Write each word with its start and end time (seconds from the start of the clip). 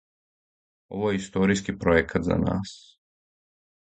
Ово 0.99 1.11
је 1.11 1.19
историјски 1.19 1.77
пројекат 1.83 2.27
за 2.31 2.39
нас... 2.47 2.75